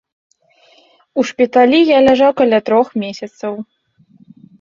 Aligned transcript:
У 1.19 1.25
шпіталі 1.29 1.79
я 1.89 1.99
ляжаў 2.07 2.31
каля 2.39 2.59
трох 2.71 2.87
месяцаў. 3.03 3.53